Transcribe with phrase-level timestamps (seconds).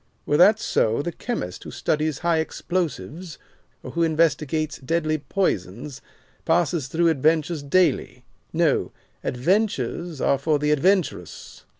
[0.25, 3.37] Were that so, the chemist who studies high explosives,
[3.83, 6.01] or who investigates deadly poisons,
[6.43, 8.25] passes through adventures daily.
[8.51, 8.91] No,
[9.23, 11.65] 'adventures are for the adventurous.